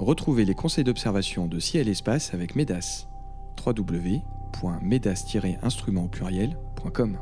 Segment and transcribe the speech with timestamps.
[0.00, 3.06] Retrouvez les conseils d'observation de ciel et espace avec MEDAS.
[3.66, 7.18] www.medas-instrument pluriel.com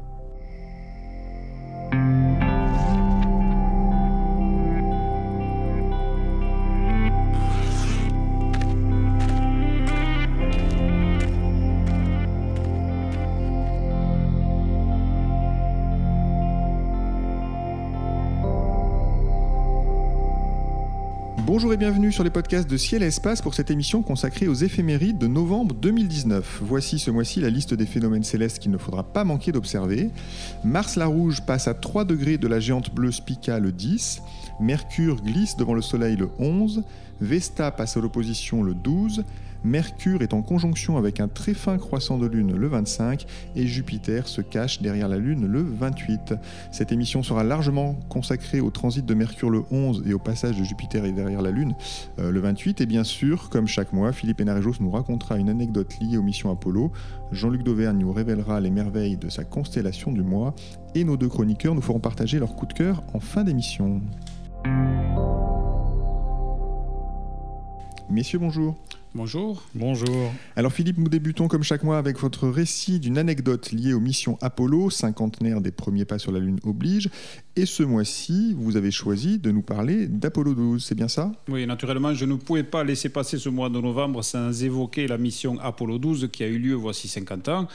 [21.59, 24.55] Bonjour et bienvenue sur les podcasts de Ciel et Espace pour cette émission consacrée aux
[24.55, 26.61] éphémérides de novembre 2019.
[26.63, 30.11] Voici ce mois-ci la liste des phénomènes célestes qu'il ne faudra pas manquer d'observer.
[30.63, 34.23] Mars la Rouge passe à 3 degrés de la géante bleue Spica le 10.
[34.61, 36.85] Mercure glisse devant le Soleil le 11.
[37.21, 39.25] Vesta passe à l'opposition le 12.
[39.65, 43.27] Mercure est en conjonction avec un très fin croissant de Lune le 25
[43.57, 46.35] et Jupiter se cache derrière la Lune le 28.
[46.71, 50.63] Cette émission sera largement consacrée au transit de Mercure le 11 et au passage de
[50.63, 51.75] Jupiter derrière la Lune
[52.21, 52.81] euh, le 28.
[52.83, 56.53] Et bien sûr, comme chaque mois, Philippe Hénarejos nous racontera une anecdote liée aux missions
[56.53, 56.93] Apollo.
[57.33, 60.55] Jean-Luc Dauvergne nous révélera les merveilles de sa constellation du mois
[60.95, 64.01] et nos deux chroniqueurs nous feront partager leur coup de cœur en fin d'émission.
[68.11, 68.75] Messieurs, bonjour.
[69.15, 69.63] Bonjour.
[69.75, 70.33] Bonjour.
[70.57, 74.39] Alors Philippe, nous débutons comme chaque mois avec votre récit d'une anecdote liée aux missions
[74.41, 77.11] Apollo, cinquantenaire des premiers pas sur la Lune oblige.
[77.55, 81.33] Et ce mois-ci, vous avez choisi de nous parler d'Apollo 12, c'est bien ça?
[81.49, 85.19] Oui, naturellement, je ne pouvais pas laisser passer ce mois de novembre sans évoquer la
[85.19, 87.69] mission Apollo 12 qui a eu lieu voici 50 ans.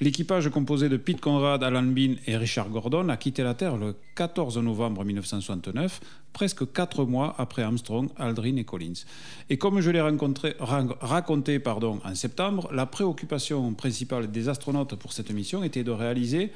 [0.00, 3.94] L'équipage composé de Pete Conrad, Alan Bean et Richard Gordon a quitté la Terre le
[4.16, 6.00] 14 novembre 1969,
[6.32, 9.04] presque quatre mois après Armstrong, Aldrin et Collins.
[9.50, 15.30] Et comme je l'ai raconté pardon, en septembre, la préoccupation principale des astronautes pour cette
[15.30, 16.52] mission était de réaliser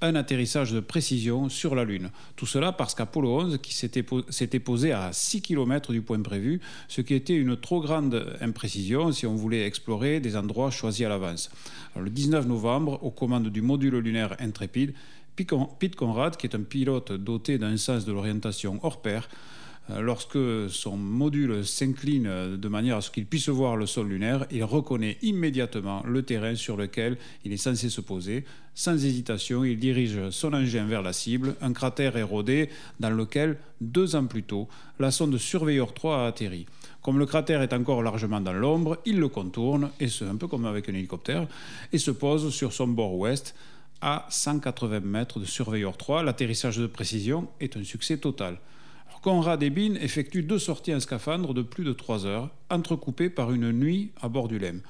[0.00, 2.10] un atterrissage de précision sur la Lune.
[2.36, 7.00] Tout cela parce qu'Apollo 11 qui s'était posé à 6 km du point prévu, ce
[7.00, 11.50] qui était une trop grande imprécision si on voulait explorer des endroits choisis à l'avance.
[11.96, 14.94] Le 19 novembre, aux commandes du module lunaire Intrépide,
[15.78, 19.28] Pete Conrad, qui est un pilote doté d'un sens de l'orientation hors pair,
[19.90, 20.38] euh, lorsque
[20.70, 25.16] son module s'incline de manière à ce qu'il puisse voir le sol lunaire, il reconnaît
[25.22, 28.44] immédiatement le terrain sur lequel il est censé se poser.
[28.74, 32.68] Sans hésitation, il dirige son engin vers la cible, un cratère érodé
[33.00, 36.66] dans lequel, deux ans plus tôt, la sonde Surveyor 3 a atterri.
[37.02, 40.48] Comme le cratère est encore largement dans l'ombre, il le contourne, et ce, un peu
[40.48, 41.46] comme avec un hélicoptère,
[41.92, 43.54] et se pose sur son bord ouest
[44.00, 46.22] à 180 mètres de Surveyor 3.
[46.22, 48.58] L'atterrissage de précision est un succès total.
[49.22, 53.52] Conrad et Bean effectuent deux sorties en scaphandre de plus de trois heures, entrecoupées par
[53.52, 54.80] une nuit à bord du Lem.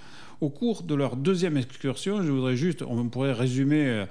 [0.40, 4.06] Au cours de leur deuxième excursion, je voudrais juste, on pourrait résumer, euh,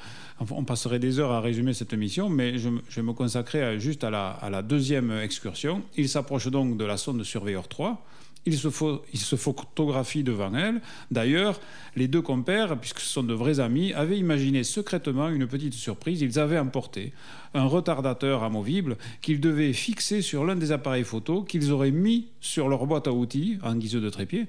[0.52, 4.10] on passerait des heures à résumer cette mission, mais je, vais me consacrer juste à
[4.10, 5.84] la, à la deuxième excursion.
[5.96, 8.04] Ils s'approchent donc de la sonde Surveyor 3
[8.48, 10.82] il se, photographie devant elle.
[11.12, 11.60] D'ailleurs,
[11.96, 16.22] les deux compères, puisque ce sont de vrais amis, avaient imaginé secrètement une petite surprise.
[16.22, 17.14] Ils avaient emporté
[17.54, 22.70] un retardateur amovible qu'ils devaient fixer sur l'un des appareils photo qu'ils auraient mis sur
[22.70, 24.48] leur boîte à outils en guise de trépied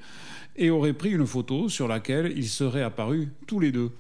[0.56, 3.91] et auraient pris une photo sur laquelle ils seraient apparus tous les deux.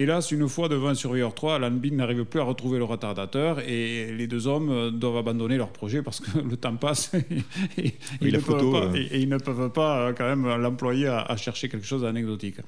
[0.00, 3.58] Hélas, une fois devant un surveilleur 3, Alan Bean n'arrive plus à retrouver le retardateur
[3.58, 7.10] et les deux hommes euh, doivent abandonner leur projet parce que le temps passe
[7.76, 11.68] et, ils, ne pas, et, ils, ne peuvent pas, euh, quand même l'employer à, chercher
[11.68, 12.58] quelque chose d'anecdotique.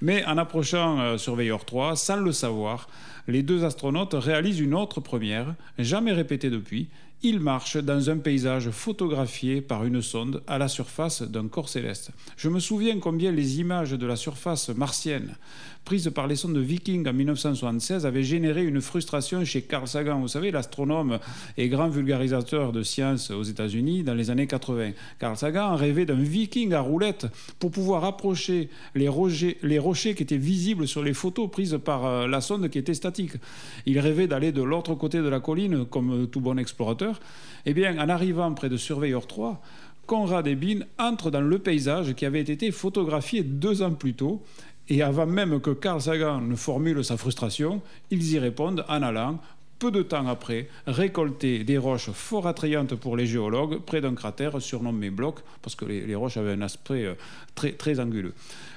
[0.00, 2.88] Mais en approchant euh, surveilleur 3, sans le savoir,
[3.28, 6.88] les deux astronautes réalisent une autre première, jamais répétée depuis.
[7.22, 12.12] Ils marchent dans un paysage photographié par une sonde à la surface d'un corps céleste.
[12.38, 15.36] Je me souviens combien les images de la surface martienne
[15.84, 20.20] prise par les sondes de Viking en 1976 avait généré une frustration chez Carl Sagan.
[20.20, 21.18] Vous savez, l'astronome
[21.56, 24.92] et grand vulgarisateur de sciences aux États-Unis dans les années 80.
[25.18, 27.26] Carl Sagan rêvait d'un Viking à roulette
[27.58, 32.06] pour pouvoir approcher les rochers, les rochers qui étaient visibles sur les photos prises par
[32.06, 33.32] euh, la sonde qui était statique.
[33.86, 37.20] Il rêvait d'aller de l'autre côté de la colline comme tout bon explorateur.
[37.66, 39.60] Eh bien, en arrivant près de Surveyor 3,
[40.10, 44.42] Conrad et Bean entrent dans le paysage qui avait été photographié deux ans plus tôt
[44.90, 49.40] et avant même que Carl Sagan ne formule sa frustration, ils y répondent en allant,
[49.78, 54.60] peu de temps après, récolter des roches fort attrayantes pour les géologues près d'un cratère
[54.60, 57.14] surnommé Bloc, parce que les, roches avaient un aspect euh,
[57.54, 58.34] très, très anguleux.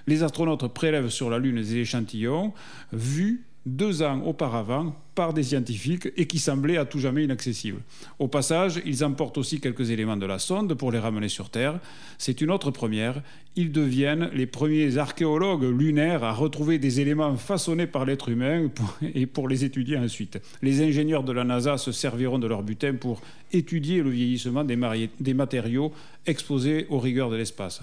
[0.07, 2.53] Les astronautes prélèvent sur la Lune des échantillons,
[2.93, 7.81] vus deux ans auparavant par des scientifiques et qui semblaient à tout jamais inaccessibles.
[8.19, 11.79] Au passage, ils emportent aussi quelques éléments de la sonde pour les ramener sur Terre.
[12.17, 13.21] C'est une autre première.
[13.55, 18.69] Ils deviennent les premiers archéologues lunaires à retrouver des éléments façonnés par l'être humain
[19.13, 20.39] et pour les étudier ensuite.
[20.61, 23.21] Les ingénieurs de la NASA se serviront de leur butin pour
[23.51, 25.93] étudier le vieillissement des matériaux
[26.25, 27.81] exposés aux rigueurs de l'espace.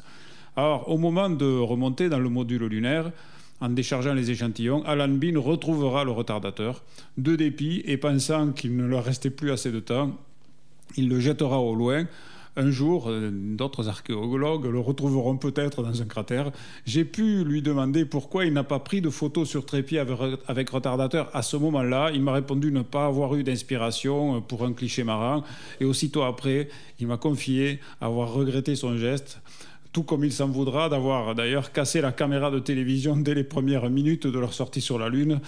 [0.56, 3.12] Alors, au moment de remonter dans le module lunaire,
[3.60, 6.82] en déchargeant les échantillons, Alan Bean retrouvera le retardateur.
[7.18, 10.16] De dépit et pensant qu'il ne leur restait plus assez de temps,
[10.96, 12.06] il le jettera au loin.
[12.56, 16.50] Un jour, euh, d'autres archéologues le retrouveront peut-être dans un cratère.
[16.84, 21.30] J'ai pu lui demander pourquoi il n'a pas pris de photos sur trépied avec, retardateur
[21.32, 22.10] à ce moment-là.
[22.12, 25.44] Il m'a répondu ne pas avoir eu d'inspiration pour un cliché marin.
[25.80, 26.68] Et aussitôt après,
[26.98, 29.40] il m'a confié avoir regretté son geste
[29.92, 33.90] tout comme il s'en voudra d'avoir d'ailleurs cassé la caméra de télévision dès les premières
[33.90, 35.40] minutes de leur sortie sur la Lune.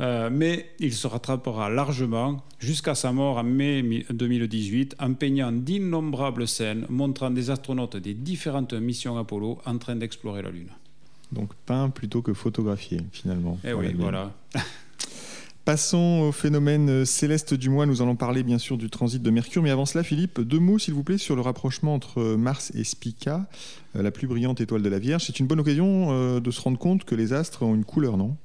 [0.00, 6.48] Euh, mais il se rattrapera largement jusqu'à sa mort en mai 2018 en peignant d'innombrables
[6.48, 10.70] scènes montrant des astronautes des différentes missions Apollo en train d'explorer la Lune.
[11.32, 13.58] Donc peint plutôt que photographié finalement.
[13.64, 14.32] Eh oui, voilà.
[15.66, 17.84] Passons au phénomène euh, céleste du mois.
[17.84, 19.62] Nous allons parler bien sûr du transit de Mercure.
[19.62, 22.72] Mais avant cela, Philippe, deux mots s'il vous plaît sur le rapprochement entre euh, Mars
[22.74, 23.46] et Spica,
[23.94, 25.24] euh, la plus brillante étoile de la Vierge.
[25.26, 28.36] C'est une bonne occasion de se rendre compte que les astres ont une couleur, non?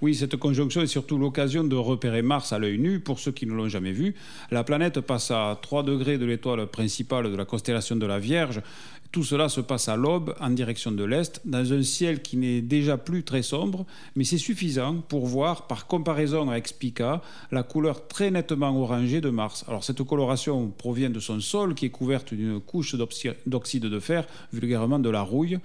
[0.00, 3.46] Oui, cette conjonction est surtout l'occasion de repérer Mars à l'œil nu pour ceux qui
[3.46, 4.14] ne l'ont jamais vu.
[4.50, 8.62] La planète passe à 3 degrés de l'étoile principale de la constellation de la Vierge
[9.12, 12.60] tout cela se passe à l'aube, en direction de l'est, dans un ciel qui n'est
[12.60, 13.84] déjà plus très sombre,
[14.14, 17.20] mais c'est suffisant pour voir, par comparaison avec Spica,
[17.50, 19.64] la couleur très nettement orangée de Mars.
[19.66, 24.26] Alors cette coloration provient de son sol, qui est couverte d'une couche d'oxyde de fer,
[24.52, 25.58] vulgairement de la rouille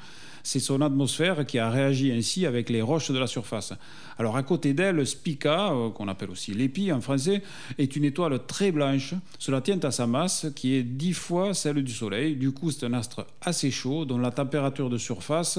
[0.46, 3.74] c'est son atmosphère qui a réagi ainsi avec les roches de la surface.
[4.20, 7.42] Alors à côté d'elle, Spica, euh, qu'on appelle aussi l'épi en français,
[7.80, 9.16] est une étoile très blanche.
[9.40, 12.36] Cela tient à sa masse qui est dix fois celle du Soleil.
[12.36, 15.58] Du coup, c'est un astre assez chaud dont la température de surface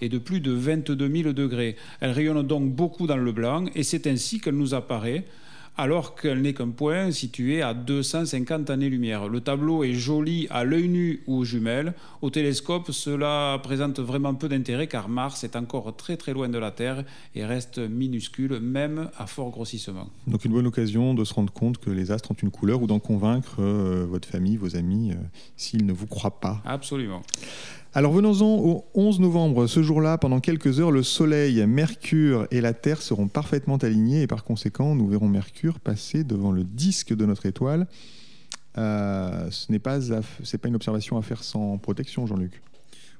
[0.00, 1.76] est de plus de 22 000 degrés.
[2.00, 5.24] Elle rayonne donc beaucoup dans le blanc et c'est ainsi qu'elle nous apparaît
[5.76, 9.28] alors qu'elle n'est qu'un point situé à 250 années-lumière.
[9.28, 11.94] Le tableau est joli à l'œil nu ou aux jumelles.
[12.22, 16.58] Au télescope, cela présente vraiment peu d'intérêt car Mars est encore très très loin de
[16.58, 17.04] la Terre
[17.34, 20.08] et reste minuscule, même à fort grossissement.
[20.26, 22.86] Donc une bonne occasion de se rendre compte que les astres ont une couleur ou
[22.86, 25.16] d'en convaincre euh, votre famille, vos amis, euh,
[25.56, 26.62] s'ils ne vous croient pas.
[26.64, 27.22] Absolument.
[27.96, 29.68] Alors venons-en au 11 novembre.
[29.68, 34.26] Ce jour-là, pendant quelques heures, le Soleil, Mercure et la Terre seront parfaitement alignés et
[34.26, 37.86] par conséquent, nous verrons Mercure passer devant le disque de notre étoile.
[38.78, 42.60] Euh, ce n'est pas, pas une observation à faire sans protection, Jean-Luc.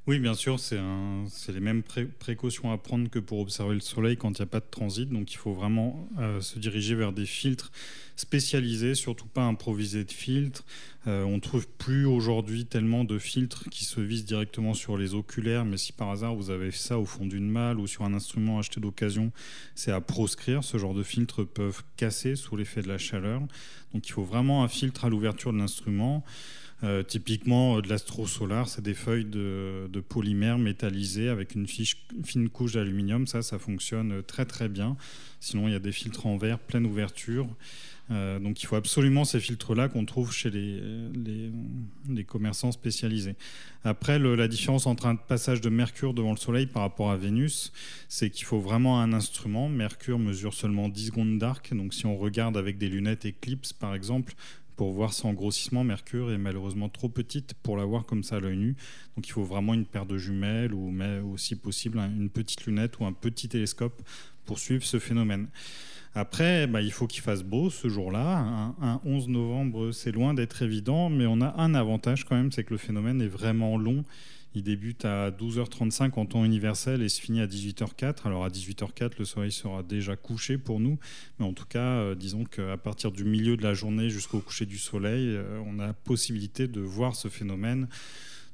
[0.06, 0.76] Oui, bien sûr, c'est
[1.48, 4.60] les mêmes précautions à prendre que pour observer le Soleil quand il n'y a pas
[4.60, 5.08] de transit.
[5.08, 7.72] Donc il faut vraiment euh, se diriger vers des filtres
[8.14, 10.66] spécialisés, surtout pas improviser de filtres.
[11.06, 15.14] Euh, on ne trouve plus aujourd'hui tellement de filtres qui se visent directement sur les
[15.14, 18.12] oculaires, mais si par hasard vous avez ça au fond d'une malle ou sur un
[18.12, 19.32] instrument acheté d'occasion,
[19.74, 20.64] c'est à proscrire.
[20.64, 23.40] Ce genre de filtres peuvent casser sous l'effet de la chaleur.
[23.94, 26.22] Donc il faut vraiment un filtre à l'ouverture de l'instrument.
[26.84, 32.48] Euh, typiquement, euh, de l'astro solar, c'est des feuilles de, polymère métallisées avec une fine
[32.50, 33.26] couche d'aluminium.
[33.26, 34.96] Ça, ça fonctionne euh, très très bien.
[35.40, 37.48] Sinon, il y a des filtres en verre, pleine ouverture.
[38.10, 40.80] donc il faut absolument ces filtres-là qu'on trouve chez les,
[42.08, 43.34] les, commerçants spécialisés.
[43.82, 47.72] Après, la différence entre un passage de Mercure devant le Soleil par rapport à Vénus,
[48.08, 49.68] c'est qu'il faut vraiment un instrument.
[49.68, 51.74] Mercure mesure seulement 10 secondes d'arc.
[51.74, 54.34] Donc si on regarde avec des lunettes Eclipse, par exemple,
[54.76, 55.84] pour voir sans grossissement.
[55.84, 58.76] Mercure est malheureusement trop petite pour la voir comme ça à l'œil nu.
[59.16, 61.20] Donc il faut vraiment une paire de jumelles ou mais
[61.62, 64.02] possible une petite lunette ou un petit télescope
[64.44, 65.48] pour suivre ce phénomène.
[66.14, 68.38] Après, bah, il faut qu'il fasse beau ce jour-là.
[68.38, 72.52] Un, un, 11 novembre, c'est loin d'être évident, mais on a un avantage quand même,
[72.52, 74.04] c'est que le phénomène est vraiment long.
[74.56, 78.18] Il débute à 12h35 en temps universel et se finit à 18h04.
[78.24, 80.96] Alors à 18h04, le soleil sera déjà couché pour nous,
[81.38, 84.64] mais en tout cas, euh, disons qu'à partir du milieu de la journée jusqu'au coucher
[84.64, 87.88] du soleil, euh, on a possibilité de voir ce phénomène.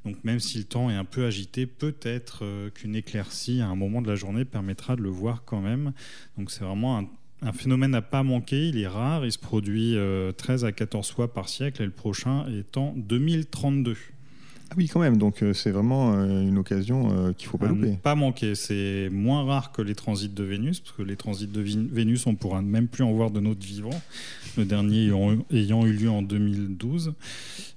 [0.07, 3.77] Donc même si le temps est un peu agité, peut-être euh, qu'une éclaircie à un
[3.77, 5.93] moment de la journée permettra de le voir quand même.
[6.39, 7.09] Donc c'est vraiment un,
[7.43, 8.69] un, phénomène à pas manquer.
[8.69, 9.97] Il est rare, il se produit
[10.39, 13.99] 13 à 14 fois par siècle et le prochain est en 2032.
[14.71, 15.17] Ah oui, quand même.
[15.17, 17.99] Donc euh, c'est vraiment euh, une occasion euh, qu'il ne faut pas louper.
[18.03, 18.55] Pas manquer.
[18.55, 22.37] C'est moins rare que les transits de Vénus, parce que les transits de Vénus, on
[22.37, 24.01] pourra même plus en voir de notre vivant.
[24.57, 25.13] Le dernier
[25.51, 27.15] ayant, eu lieu en 2012.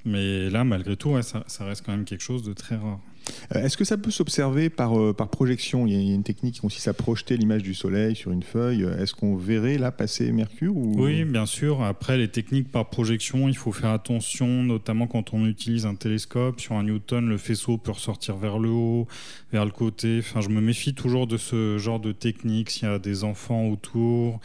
[0.06, 3.00] Mais là, malgré tout, ça, reste quand même quelque chose de très rare.
[3.56, 5.88] Euh, est-ce que ça peut s'observer par, euh, par projection?
[5.88, 8.88] Il y a une technique qui consiste à projeter l'image du Soleil sur une feuille.
[9.00, 10.96] Est-ce qu'on verrait là passer Mercure ou...
[10.98, 11.82] Oui, bien sûr.
[11.84, 16.60] Après, les techniques par projection, il faut faire attention, notamment quand on utilise un télescope.
[16.60, 19.08] Sur un Newton, le faisceau peut ressortir vers le haut,
[19.52, 20.20] vers le côté.
[20.20, 23.68] Enfin, je me méfie toujours de ce genre de technique s'il y a des enfants
[23.68, 24.40] autour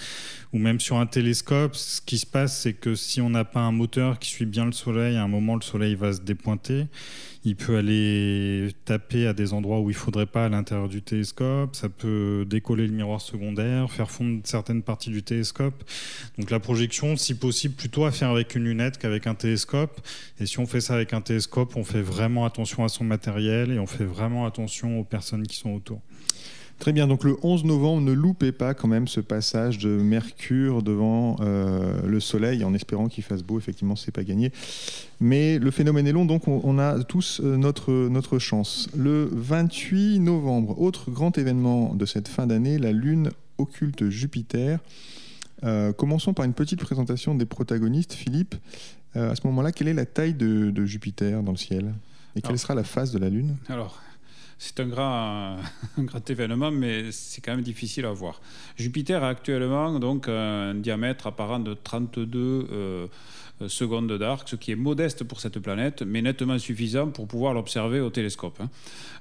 [0.53, 1.75] ou même sur un télescope.
[1.75, 4.67] Ce qui se passe, c'est que si on n'a pas un moteur qui suit bien
[4.67, 6.87] le Soleil, à un moment, le Soleil va se dépointer
[7.45, 11.75] il peut aller taper à des endroits où il faudrait pas à l'intérieur du télescope.
[11.77, 15.85] Ça peut décoller le miroir secondaire, faire fondre certaines parties du télescope.
[16.39, 20.01] Donc la projection, si possible, plutôt à faire avec une lunette qu'avec un télescope.
[20.41, 23.73] Et si on fait ça avec un télescope, on fait vraiment attention à son matériel
[23.73, 26.01] et on fait vraiment attention aux personnes qui sont autour.
[26.79, 30.85] Très bien, donc le 11 novembre, ne loupez pas quand même ce passage de Mercure
[30.85, 34.53] devant euh, le Soleil, en espérant qu'il fasse beau, effectivement, c'est pas gagné.
[35.19, 38.89] Mais le phénomène est long, donc on, a tous euh, notre, notre chance.
[38.97, 44.79] Le 28 novembre, autre grand événement de cette fin d'année, la Lune occulte Jupiter.
[45.65, 48.13] Euh, commençons par une petite présentation des protagonistes.
[48.13, 48.55] Philippe,
[49.17, 51.93] à ce moment-là, quelle est la taille de, Jupiter dans le ciel?
[52.37, 53.57] Et quelle sera la phase de la Lune?
[53.69, 54.01] Alors,
[54.59, 58.41] c'est un grand, événement, mais c'est quand même difficile à voir.
[58.77, 63.07] Jupiter a actuellement donc un diamètre apparent de 32 euh,
[63.67, 68.01] secondes d'arc, ce qui est modeste pour cette planète, mais nettement suffisant pour pouvoir l'observer
[68.01, 68.59] au télescope.
[68.61, 68.69] Hein.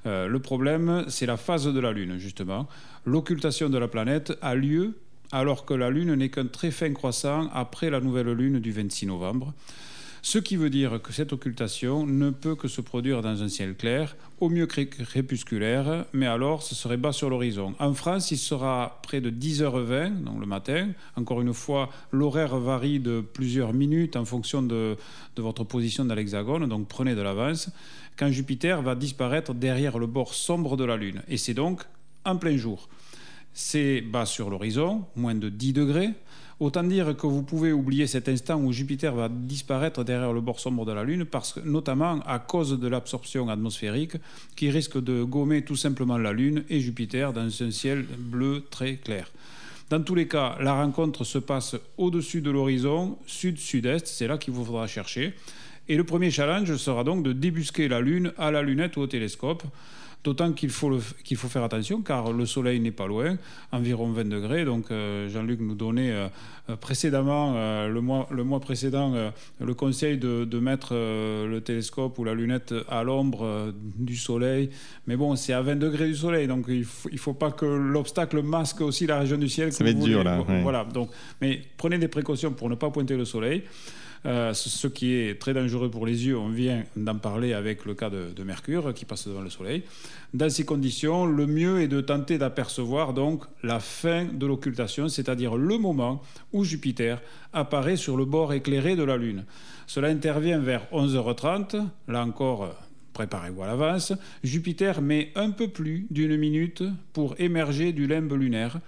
[0.05, 2.67] Euh, le problème, c'est la phase de la Lune, justement.
[3.05, 4.97] L'occultation de la planète a lieu
[5.31, 9.07] alors que la Lune n'est qu'un très fin croissant après la nouvelle Lune du 26
[9.07, 9.53] novembre.
[10.29, 13.77] Ce qui veut dire que cette occultation ne peut que se produire dans un ciel
[13.77, 17.75] clair, au mieux crépusculaire, mais alors ce serait bas sur l'horizon.
[17.79, 20.89] En France, il sera près de 10h20, donc le matin.
[21.15, 24.97] Encore une fois, l'horaire varie de plusieurs minutes en fonction de,
[25.37, 27.69] votre position dans l'hexagone, donc prenez de l'avance,
[28.17, 31.23] quand Jupiter va disparaître derrière le bord sombre de la Lune.
[31.29, 31.83] Et c'est donc
[32.25, 32.89] en plein jour.
[33.53, 36.09] C'est bas sur l'horizon, moins de 10 degrés.
[36.59, 40.59] Autant dire que vous pouvez oublier cet instant où Jupiter va disparaître derrière le bord
[40.59, 44.13] sombre de la Lune, parce notamment à cause de l'absorption atmosphérique
[44.55, 48.95] qui risque de gommer tout simplement la Lune et Jupiter dans un ciel bleu très
[48.95, 49.29] clair.
[49.91, 54.53] Dans tous les cas, la rencontre se passe au-dessus de l'horizon, sud-sud-est, c'est là qu'il
[54.53, 55.35] vous faudra chercher.
[55.87, 59.07] Et le premier challenge sera donc de débusquer la Lune à la lunette ou au
[59.07, 59.63] télescope.
[60.23, 63.37] D'autant qu'il faut, qu'il faut faire attention car le soleil n'est pas loin,
[63.71, 64.65] environ 20 degrés.
[64.65, 69.13] Donc euh, Jean-Luc nous donnait euh, précédemment, euh, le, mois, le mois précédent,
[69.59, 74.69] le conseil de, de mettre le télescope ou la lunette à l'ombre du soleil.
[75.05, 77.65] Mais bon, c'est à 20 degrés du soleil, donc il ne faut, faut pas que
[77.65, 79.71] l'obstacle masque aussi la région du ciel.
[79.71, 80.43] Ça va être dur là.
[80.61, 81.09] Voilà, donc,
[81.41, 83.63] mais prenez des précautions pour ne pas pointer le soleil.
[84.25, 87.93] Euh, ce qui est très dangereux pour les yeux, on vient d'en parler avec le
[87.93, 89.83] cas de, Mercure qui passe devant le Soleil.
[90.33, 95.55] Dans ces conditions, le mieux est de tenter d'apercevoir donc la fin de l'occultation, c'est-à-dire
[95.55, 96.21] le moment
[96.53, 97.21] où Jupiter
[97.53, 99.43] apparaît sur le bord éclairé de la Lune.
[99.85, 102.73] Cela intervient vers 11h30, là encore
[103.17, 106.83] préparez-vous à l'avance, Jupiter met un peu plus d'une minute
[107.13, 108.79] pour émerger du limbe lunaire.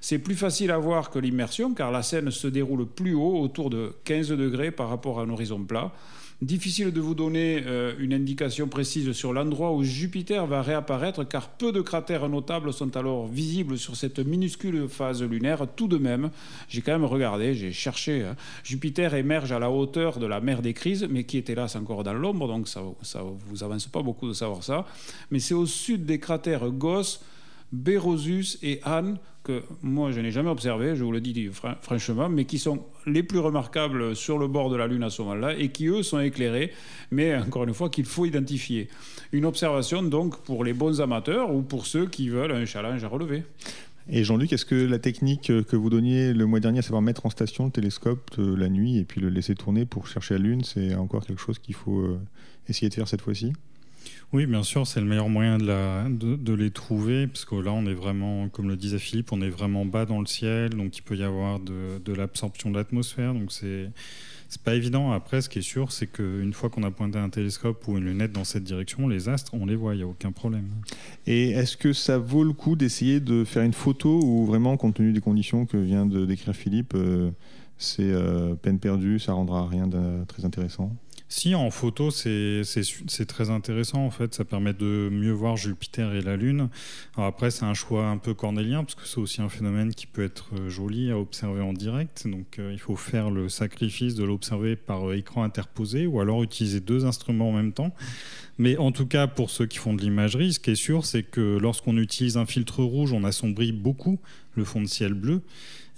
[0.00, 3.70] C'est plus facile à voir que l'immersion car la scène se déroule plus haut, autour
[3.70, 5.90] de 15 degrés par rapport à un horizon plat.
[6.42, 11.50] Difficile de vous donner euh, une indication précise sur l'endroit où Jupiter va réapparaître car
[11.50, 15.68] peu de cratères notables sont alors visibles sur cette minuscule phase lunaire.
[15.76, 16.32] Tout de même,
[16.68, 18.24] j'ai quand même regardé, j'ai cherché.
[18.24, 18.34] Hein.
[18.64, 22.02] Jupiter émerge à la hauteur de la mer des crises, mais qui est hélas encore
[22.02, 24.84] dans l'ombre, donc ça ne vous avance pas beaucoup de savoir ça.
[25.30, 27.20] Mais c'est au sud des cratères Gauss,
[27.72, 31.50] Berosus et Anne que moi je n'ai jamais observé, je vous le dis
[31.80, 35.22] franchement, mais qui sont les plus remarquables sur le bord de la Lune à ce
[35.22, 36.72] moment-là et qui eux sont éclairés,
[37.10, 38.88] mais encore une fois qu'il faut identifier.
[39.32, 43.08] Une observation donc pour les bons amateurs ou pour ceux qui veulent un challenge à
[43.08, 43.42] relever.
[44.08, 47.24] Et Jean-Luc, est-ce que la technique que vous donniez le mois dernier, à savoir mettre
[47.24, 50.64] en station le télescope la nuit et puis le laisser tourner pour chercher la Lune,
[50.64, 52.20] c'est encore quelque chose qu'il faut euh,
[52.68, 53.52] essayer de faire cette fois-ci?
[54.32, 57.94] Oui, bien sûr, c'est le meilleur moyen de, les trouver, parce que là, on est
[57.94, 61.16] vraiment, comme le disait Philippe, on est vraiment bas dans le ciel, donc il peut
[61.16, 63.90] y avoir de, de l'absorption de l'atmosphère, donc c'est
[64.52, 65.12] c'est pas évident.
[65.12, 68.04] Après, ce qui est sûr, c'est qu'une fois qu'on a pointé un télescope ou une
[68.04, 70.68] lunette dans cette direction, les astres, on les voit, il n'y a aucun problème.
[71.26, 74.96] Et est-ce que ça vaut le coup d'essayer de faire une photo ou vraiment, compte
[74.96, 77.30] tenu des conditions que vient de décrire Philippe, euh,
[77.78, 80.94] c'est euh, peine perdue, ça rendra rien de très intéressant?
[81.32, 82.62] Si, en photo, c'est
[83.26, 84.34] très intéressant en fait.
[84.34, 86.68] Ça permet de mieux voir Jupiter et la Lune.
[87.16, 90.22] Après, c'est un choix un peu cornélien parce que c'est aussi un phénomène qui peut
[90.22, 92.28] être euh, joli à observer en direct.
[92.28, 96.42] Donc euh, il faut faire le sacrifice de l'observer par euh, écran interposé ou alors
[96.42, 97.94] utiliser deux instruments en même temps.
[98.58, 101.22] Mais en tout cas, pour ceux qui font de l'imagerie, ce qui est sûr, c'est
[101.22, 104.20] que lorsqu'on utilise un filtre rouge, on assombrit beaucoup
[104.54, 105.40] le fond de ciel bleu.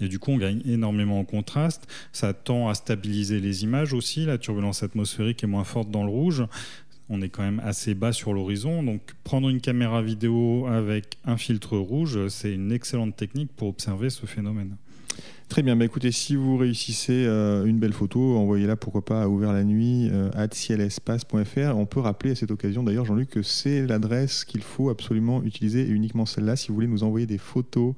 [0.01, 1.87] Et du coup, on gagne énormément en contraste.
[2.11, 4.25] Ça tend à stabiliser les images aussi.
[4.25, 6.43] La turbulence atmosphérique est moins forte dans le rouge.
[7.07, 8.83] On est quand même assez bas sur l'horizon.
[8.83, 14.09] Donc, prendre une caméra vidéo avec un filtre rouge, c'est une excellente technique pour observer
[14.09, 14.75] ce phénomène.
[15.47, 19.27] Très bien, bah écoutez, si vous réussissez euh, une belle photo, envoyez-la pourquoi pas à
[19.27, 21.77] ouvert la nuit euh, cielespace.fr.
[21.77, 25.81] On peut rappeler à cette occasion d'ailleurs, Jean-Luc, que c'est l'adresse qu'il faut absolument utiliser
[25.81, 27.93] et uniquement celle-là si vous voulez nous envoyer des photos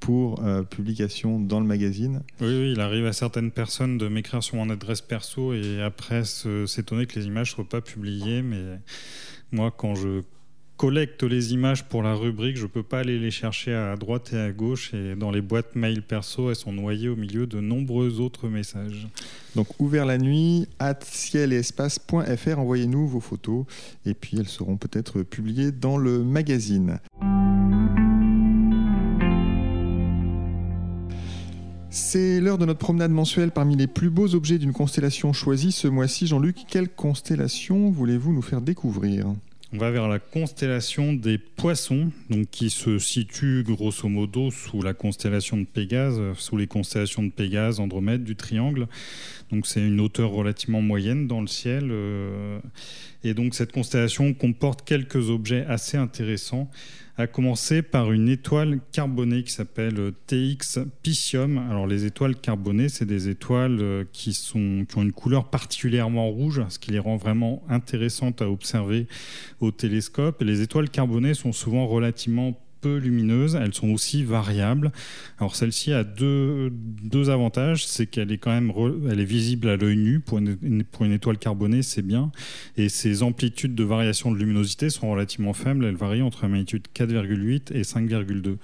[0.00, 2.22] pour euh, publication dans le magazine.
[2.40, 7.06] Oui, il arrive à certaines personnes de m'écrire sur mon adresse perso et après s'étonner
[7.06, 8.42] que les images ne soient pas publiées.
[8.42, 8.78] Mais
[9.52, 10.22] moi, quand je
[10.78, 14.32] collecte les images pour la rubrique, je ne peux pas aller les chercher à droite
[14.32, 14.94] et à gauche.
[14.94, 19.08] Et dans les boîtes mail perso, elles sont noyées au milieu de nombreux autres messages.
[19.56, 23.66] Donc, ouvert la nuit, at cielespace.fr, envoyez-nous vos photos
[24.06, 27.00] et puis elles seront peut-être publiées dans le magazine.
[31.90, 35.88] C'est l'heure de notre promenade mensuelle parmi les plus beaux objets d'une constellation choisie ce
[35.88, 36.26] mois-ci.
[36.26, 39.26] Jean-Luc, quelle constellation voulez-vous nous faire découvrir?
[39.72, 44.92] On va vers la constellation des poissons, donc qui se situe grosso modo sous la
[44.92, 48.86] constellation de Pégase, sous les constellations de Pégase, Andromède, du Triangle.
[49.50, 51.88] Donc c'est une hauteur relativement moyenne dans le ciel.
[51.90, 52.60] Euh,
[53.24, 56.70] et donc cette constellation comporte quelques objets assez intéressants
[57.16, 61.58] à commencer par une étoile carbonée qui s'appelle TX Piscium.
[61.58, 66.28] Alors les étoiles carbonées, c'est des étoiles euh, qui, sont, qui ont une couleur particulièrement
[66.28, 69.08] rouge, ce qui les rend vraiment intéressantes à observer
[69.60, 70.42] au télescope.
[70.42, 74.92] Les étoiles carbonées sont souvent relativement peu lumineuses, elles sont aussi variables.
[75.38, 78.72] Alors celle-ci a deux, deux avantages, c'est qu'elle est quand même
[79.10, 82.30] elle est visible à l'œil nu pour une, pour une étoile carbonée, c'est bien,
[82.76, 86.86] et ses amplitudes de variation de luminosité sont relativement faibles, elles varient entre la magnitude
[86.94, 88.56] 4,8 et 5,2.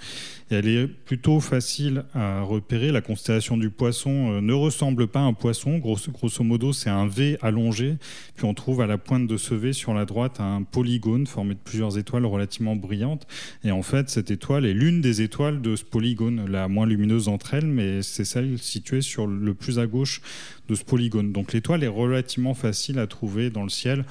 [0.51, 2.93] Et elle est plutôt facile à repérer.
[2.93, 6.91] La constellation du poisson euh, ne ressemble pas à un poisson, grosso, grosso modo c'est
[6.91, 7.97] un V allongé,
[8.37, 11.55] puis on trouve à la pointe de ce V sur la droite un polygone formé
[11.55, 13.27] de plusieurs étoiles relativement brillantes,
[13.65, 17.29] et en fait cette étoile est l'une des étoiles de ce polygone, la moins lumineuse
[17.29, 20.21] entre elles, mais c'est celle située sur le plus à gauche
[20.69, 21.33] de ce polygone.
[21.33, 24.05] Donc l'étoile est relativement facile à trouver dans le ciel.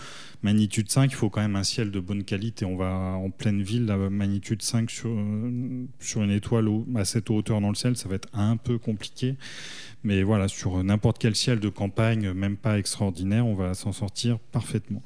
[0.43, 2.65] Magnitude 5, il faut quand même un ciel de bonne qualité.
[2.65, 5.09] On va en pleine ville, la magnitude 5 sur,
[5.99, 9.35] sur une étoile à cette hauteur dans le ciel, ça va être un peu compliqué.
[10.03, 14.37] Mais voilà, sur n'importe quel ciel de campagne, même pas extraordinaire, on va s'en sortir
[14.51, 15.01] parfaitement.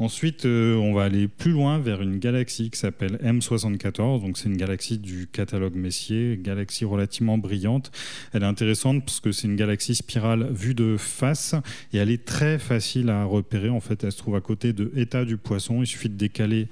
[0.00, 4.20] Ensuite, euh, on va aller plus loin vers une galaxie qui s'appelle M74.
[4.20, 7.90] Donc, c'est une galaxie du catalogue Messier, galaxie relativement brillante.
[8.32, 11.54] Elle est intéressante parce que c'est une galaxie spirale vue de face
[11.92, 13.70] et elle est très facile à repérer.
[13.70, 15.82] En fait, elle se trouve à côté de État du Poisson.
[15.82, 16.68] Il suffit de décaler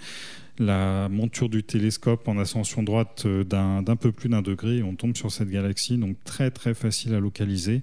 [0.58, 4.94] la monture du télescope en ascension droite euh, d'un peu plus d'un degré et on
[4.94, 7.82] tombe sur cette galaxie, donc très très facile à localiser.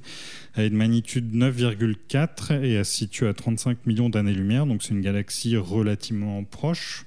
[0.56, 4.94] Elle a une magnitude 9,4 et elle se situe à 35 millions d'années-lumière, donc c'est
[4.94, 7.06] une galaxie relativement proche.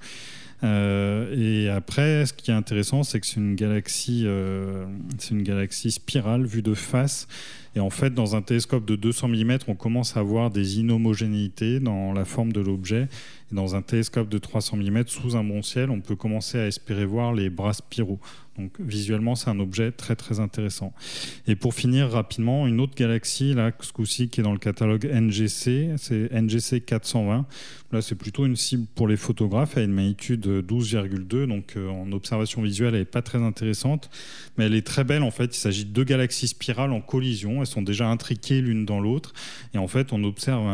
[0.63, 4.85] Euh, et après, ce qui est intéressant, c'est que c'est une galaxie, euh,
[5.19, 7.27] c'est une galaxie spirale vue de face.
[7.75, 11.79] Et en fait, dans un télescope de 200 mm, on commence à voir des inhomogénéités
[11.79, 13.07] dans la forme de l'objet.
[13.51, 16.67] Et dans un télescope de 300 mm, sous un bon ciel, on peut commencer à
[16.67, 18.19] espérer voir les bras spiraux.
[18.57, 20.93] Donc visuellement, c'est un objet très très intéressant.
[21.45, 25.05] Et pour finir rapidement, une autre galaxie, là, ce coup-ci, qui est dans le catalogue
[25.05, 27.45] NGC, c'est NGC 420.
[27.91, 29.73] Là, c'est plutôt une cible pour les photographes.
[29.77, 34.09] Elle a une magnitude 12,2, donc euh, en observation visuelle, elle n'est pas très intéressante,
[34.57, 35.55] mais elle est très belle en fait.
[35.55, 37.61] Il s'agit de deux galaxies spirales en collision.
[37.61, 39.33] Elles sont déjà intriquées l'une dans l'autre,
[39.73, 40.65] et en fait, on observe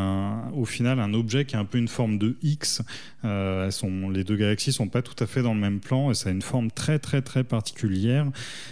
[0.55, 2.62] au final un objet qui a un peu une forme de X.
[3.26, 3.69] Euh,
[4.12, 6.32] les deux galaxies sont pas tout à fait dans le même plan, et ça a
[6.32, 8.28] une forme très très très particulière.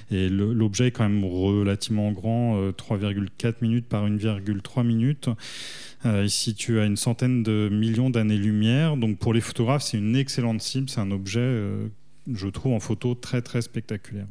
[0.09, 5.29] Et l'objet est quand même relativement grand, 3,4 euh, minutes par 1,3 minutes.
[6.05, 8.97] Euh, il se situe à une centaine de millions d'années-lumière.
[8.97, 10.89] Donc pour les photographes, c'est une excellente cible.
[10.89, 11.61] C'est un objet,
[12.31, 14.27] je trouve, en photo très très spectaculaire.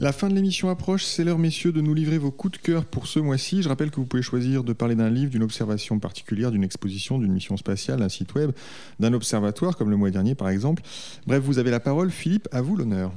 [0.00, 2.86] La fin de l'émission approche, c'est l'heure messieurs de nous livrer vos coups de cœur
[2.86, 3.62] pour ce mois-ci.
[3.62, 7.18] Je rappelle que vous pouvez choisir de parler d'un livre, d'une observation particulière, d'une exposition,
[7.18, 8.52] d'une mission spatiale, d'un site web,
[8.98, 10.82] d'un observatoire comme le mois dernier par exemple.
[11.26, 12.10] Bref, vous avez la parole.
[12.10, 13.12] Philippe, à vous l'honneur.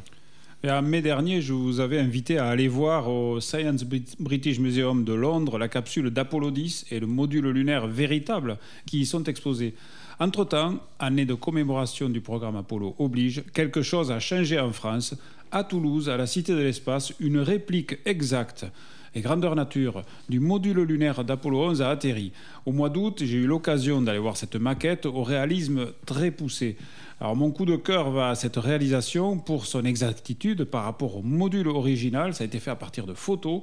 [0.67, 3.85] En mai dernier, je vous avais invité à aller voir au Science
[4.19, 9.05] British Museum de Londres la capsule d'Apollo 10 et le module lunaire véritable qui y
[9.05, 9.73] sont exposés.
[10.19, 15.15] Entre-temps, année de commémoration du programme Apollo oblige, quelque chose a changé en France.
[15.55, 18.65] À Toulouse, à la Cité de l'Espace, une réplique exacte
[19.13, 22.31] et grandeur nature du module lunaire d'Apollo 11 a atterri.
[22.65, 26.75] Au mois d'août, j'ai eu l'occasion d'aller voir cette maquette au réalisme très poussé.
[27.23, 31.21] Alors mon coup de cœur va à cette réalisation pour son exactitude par rapport au
[31.21, 32.33] module original.
[32.33, 33.61] Ça a été fait à partir de photos.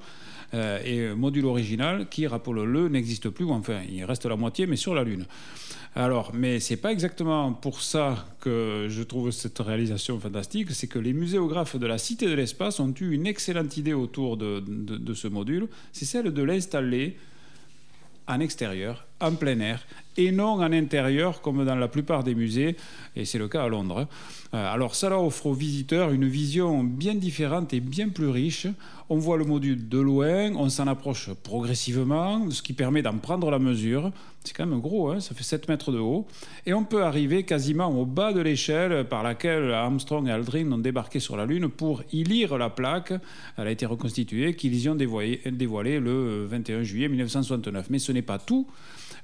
[0.54, 4.94] Euh, et module original qui, rappelons-le, n'existe plus, enfin il reste la moitié, mais sur
[4.94, 5.26] la Lune.
[5.94, 10.98] Alors, mais c'est pas exactement pour ça que je trouve cette réalisation fantastique, c'est que
[10.98, 15.14] les muséographes de la Cité de l'Espace ont eu une excellente idée autour de, de
[15.14, 17.16] ce module, c'est celle de l'installer
[18.26, 22.76] en extérieur, en plein air, et non en intérieur comme dans la plupart des musées,
[23.16, 24.06] et c'est le cas à Londres.
[24.52, 28.66] Euh, alors ça offre aux visiteurs une vision bien différente et bien plus riche.
[29.08, 33.50] On voit le module de loin, on s'en approche progressivement, ce qui permet d'en prendre
[33.50, 34.12] la mesure.
[34.44, 36.26] C'est quand même gros, hein, ça fait 7 mètres de haut.
[36.64, 40.78] Et on peut arriver quasiment au bas de l'échelle par laquelle Armstrong et Aldrin ont
[40.78, 43.12] débarqué sur la Lune pour y lire la plaque.
[43.58, 47.88] Elle a été reconstituée, qu'ils y ont dévoilé, dévoilé le 21 juillet 1969.
[47.90, 48.66] Mais ce n'est pas tout.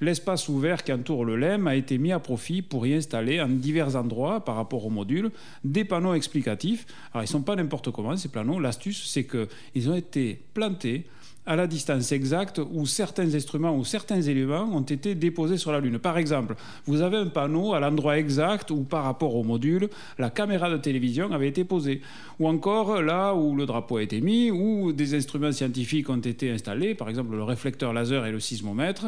[0.00, 3.48] L'espace ouvert qui entoure le LEM a été mis à profit pour y installer en
[3.48, 5.30] divers endroits par rapport au module
[5.64, 6.86] des panneaux explicatifs.
[7.12, 8.60] Alors ils ne sont pas n'importe comment ces panneaux.
[8.60, 11.06] L'astuce c'est qu'ils ont été plantés
[11.46, 15.78] à la distance exacte où certains instruments ou certains éléments ont été déposés sur la
[15.78, 15.98] Lune.
[15.98, 20.28] Par exemple, vous avez un panneau à l'endroit exact où par rapport au module, la
[20.28, 22.00] caméra de télévision avait été posée.
[22.40, 26.50] Ou encore là où le drapeau a été mis, où des instruments scientifiques ont été
[26.50, 29.06] installés, par exemple le réflecteur laser et le sismomètre.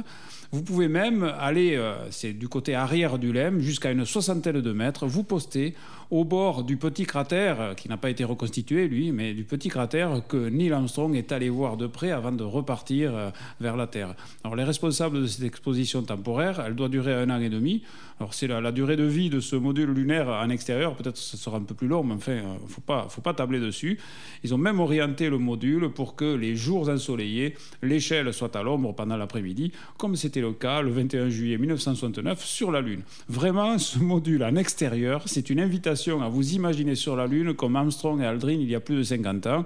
[0.51, 4.73] Vous pouvez même aller, euh, c'est du côté arrière du LEM, jusqu'à une soixantaine de
[4.73, 5.75] mètres, vous poster
[6.11, 9.69] au bord du petit cratère, euh, qui n'a pas été reconstitué lui, mais du petit
[9.69, 13.31] cratère que Neil Armstrong est allé voir de près avant de repartir euh,
[13.61, 14.15] vers la Terre.
[14.43, 17.83] Alors les responsables de cette exposition temporaire, elle doit durer un an et demi.
[18.21, 21.59] Alors c'est la, durée de vie de ce module lunaire en extérieur, peut-être ce sera
[21.59, 24.01] un peu plus long, mais enfin, il ne faut pas tabler dessus.
[24.43, 28.93] Ils ont même orienté le module pour que les jours ensoleillés, l'échelle soit à l'ombre
[28.93, 33.03] pendant l'après-midi, comme c'était le cas le 21 juillet 1969 sur la Lune.
[33.29, 37.77] Vraiment, ce module en extérieur, c'est une invitation à vous imaginer sur la Lune comme
[37.77, 39.65] Armstrong et Aldrin il y a plus de 50 ans.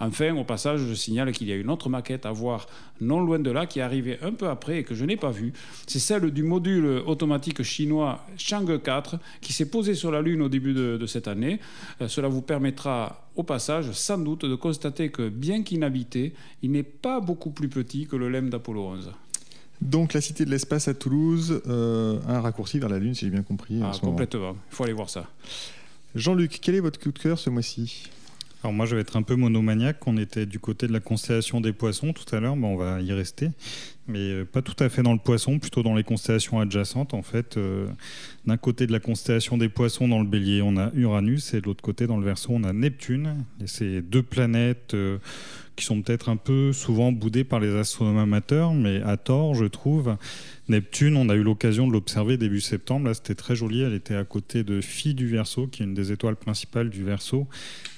[0.00, 2.66] Enfin, au passage, je signale qu'il y a une autre maquette à voir
[3.00, 5.30] non loin de là qui est arrivée un peu après et que je n'ai pas
[5.30, 5.52] vue.
[5.86, 10.48] C'est celle du module automatique chinois Chang'e 4 qui s'est posé sur la Lune au
[10.48, 11.60] début de, cette année.
[12.00, 16.32] Euh, cela vous permettra au passage sans doute de constater que bien qu'inhabité,
[16.62, 19.12] il n'est pas beaucoup plus petit que le LEM d'Apollo 11.
[19.80, 23.30] Donc la Cité de l'Espace à Toulouse, euh, un raccourci vers la Lune si j'ai
[23.30, 23.80] bien compris.
[23.82, 25.28] Ah, complètement, il faut aller voir ça.
[26.14, 28.08] Jean-Luc, quel est votre coup de cœur ce mois-ci?
[28.62, 31.60] Alors moi je vais être un peu monomaniaque, on était du côté de la constellation
[31.60, 33.50] des poissons tout à l'heure, on va y rester
[34.06, 37.14] mais euh, pas tout à fait dans le poisson, plutôt dans les constellations adjacentes.
[37.14, 37.86] En fait, euh,
[38.46, 41.66] d'un côté de la constellation des poissons dans le bélier, on a Uranus, et de
[41.66, 43.44] l'autre côté dans le verso, on a Neptune.
[43.66, 45.18] Ces deux planètes euh,
[45.76, 49.64] qui sont peut-être un peu souvent boudées par les astronomes amateurs, mais à tort, je
[49.64, 50.16] trouve.
[50.68, 53.06] Neptune, on a eu l'occasion de l'observer début septembre.
[53.06, 53.82] Là, c'était très joli.
[53.82, 57.04] Elle était à côté de Phi du Verseau, qui est une des étoiles principales du
[57.04, 57.46] Verseau.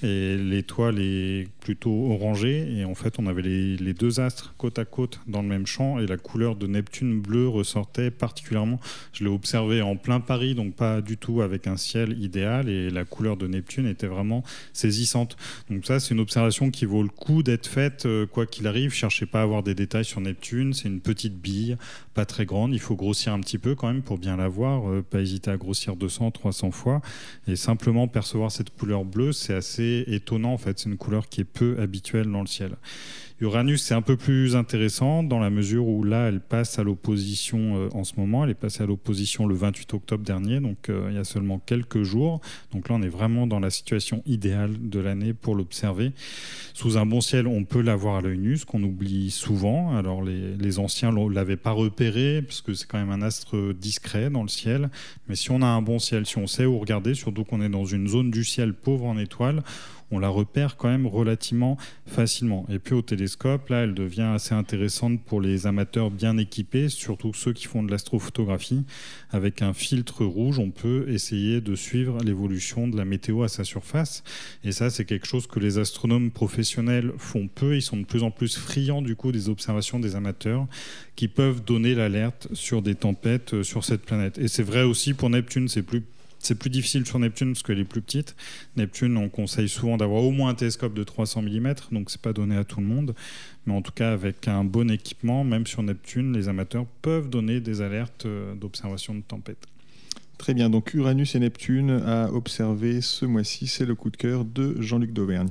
[0.02, 2.66] Et l'étoile est plutôt orangée.
[2.76, 5.95] Et en fait, on avait les, deux astres côte à côte dans le même champ.
[6.00, 8.80] Et la couleur de Neptune bleu ressortait particulièrement.
[9.12, 12.68] Je l'ai observé en plein Paris, donc pas du tout avec un ciel idéal.
[12.68, 15.36] Et la couleur de Neptune était vraiment saisissante.
[15.70, 18.92] Donc ça, c'est une observation qui vaut le coup d'être faite, euh, quoi qu'il arrive.
[18.92, 20.72] Cherchez pas à avoir des détails sur Neptune.
[20.72, 21.76] C'est une petite bille,
[22.14, 24.90] pas très grande il faut grossir un petit peu quand même pour bien la voir,
[24.90, 27.00] euh, pas hésiter à grossir 200, 300 fois.
[27.46, 30.78] Et simplement percevoir cette couleur bleue, c'est assez étonnant en fait.
[30.78, 32.76] C'est une couleur qui est peu habituelle dans le ciel.
[33.38, 37.76] Uranus, c'est un peu plus intéressant dans la mesure où là, elle passe à l'opposition
[37.76, 38.44] euh, en ce moment.
[38.44, 41.58] Elle est passée à l'opposition le 28 octobre dernier, donc euh, il y a seulement
[41.58, 42.40] quelques jours.
[42.72, 46.12] Donc là, on est vraiment dans la situation idéale de l'année pour l'observer.
[46.72, 49.94] Sous un bon ciel, on peut l'avoir à l'œil nu, ce qu'on oublie souvent.
[49.94, 54.30] Alors les, anciens ne l'avaient pas repéré, parce que c'est quand même un astre discret
[54.30, 54.88] dans le ciel.
[55.28, 57.68] Mais si on a un bon ciel, si on sait où regarder, surtout qu'on est
[57.68, 59.62] dans une zone du ciel pauvre en étoiles,
[60.10, 62.66] on la repère quand même relativement facilement.
[62.68, 67.32] Et puis au télescope, là, elle devient assez intéressante pour les amateurs bien équipés, surtout
[67.34, 68.84] ceux qui font de l'astrophotographie.
[69.30, 73.64] Avec un filtre rouge, on peut essayer de suivre l'évolution de la météo à sa
[73.64, 74.22] surface.
[74.64, 77.76] Et ça, c'est quelque chose que les astronomes professionnels font peu.
[77.76, 80.66] Ils sont de plus en plus friands du coup des observations des amateurs
[81.16, 84.38] qui peuvent donner l'alerte sur des tempêtes euh, sur cette planète.
[84.38, 86.02] Et c'est vrai aussi pour Neptune, c'est plus
[86.46, 88.36] c'est plus difficile sur Neptune parce qu'elle est plus petite.
[88.76, 92.32] Neptune, on conseille souvent d'avoir au moins un télescope de 300 mm, donc c'est pas
[92.32, 93.14] donné à tout le monde.
[93.66, 97.60] Mais en tout cas, avec un bon équipement, même sur Neptune, les amateurs peuvent donner
[97.60, 99.66] des alertes euh, d'observation de tempête.
[100.38, 104.44] Très bien, donc Uranus et Neptune à observer ce mois-ci, c'est le coup de cœur
[104.44, 105.48] de Jean-Luc Dauvergne.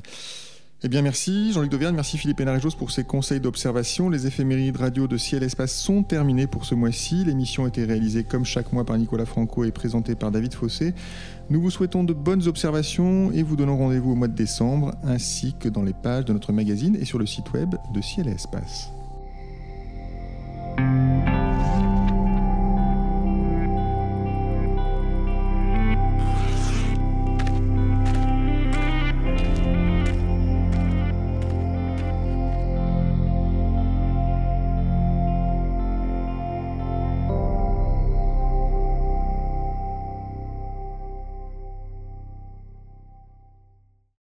[0.83, 4.09] Eh bien merci Jean-Luc Dauvergne, merci Philippe Hénarejos pour ces conseils d'observation.
[4.09, 7.23] Les éphémérides radio de Ciel Espace sont terminées pour ce mois-ci.
[7.23, 10.93] L'émission a été réalisée comme chaque mois par Nicolas Franco et présentée par David Fossé.
[11.49, 15.55] Nous vous souhaitons de bonnes observations et vous donnons rendez-vous au mois de décembre ainsi
[15.57, 18.31] que dans les pages de notre magazine et sur le site web de Ciel et
[18.31, 18.91] Espace.